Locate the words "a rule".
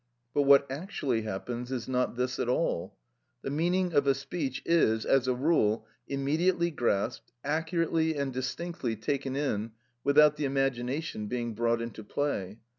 5.27-5.85